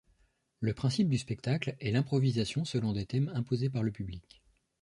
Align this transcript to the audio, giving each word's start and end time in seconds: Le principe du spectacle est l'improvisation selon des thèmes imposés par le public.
Le 0.61 0.73
principe 0.73 1.09
du 1.09 1.19
spectacle 1.19 1.75
est 1.79 1.91
l'improvisation 1.91 2.65
selon 2.65 2.91
des 2.91 3.05
thèmes 3.05 3.31
imposés 3.35 3.69
par 3.69 3.83
le 3.83 3.91
public. 3.91 4.41